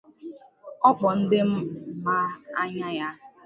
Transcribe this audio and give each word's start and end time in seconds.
ọ 0.87 0.89
kpọọ 0.97 1.13
ndị 1.19 1.39
ma 2.05 2.15
anya 2.61 2.89
ya 2.97 3.07